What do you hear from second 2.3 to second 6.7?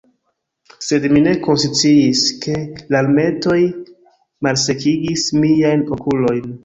ke larmetoj malsekigis miajn okulojn.